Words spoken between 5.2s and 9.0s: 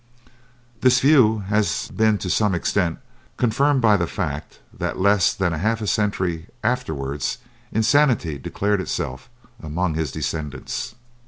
than half a century afterwards insanity declared